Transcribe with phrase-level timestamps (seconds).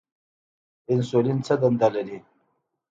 [0.93, 2.17] انسولین څه دنده لري؟